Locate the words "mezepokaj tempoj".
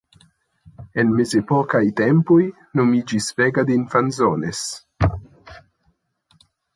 1.17-2.39